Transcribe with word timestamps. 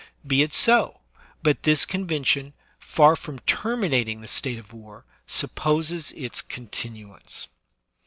Be 0.25 0.41
it 0.41 0.51
so; 0.51 1.01
but 1.43 1.61
this 1.61 1.85
convention, 1.85 2.53
far 2.79 3.15
from 3.15 3.37
terminating 3.41 4.21
the 4.21 4.27
state 4.27 4.57
of 4.57 4.73
war, 4.73 5.05
supposes 5.27 6.11
its 6.13 6.41
continuance. 6.41 7.47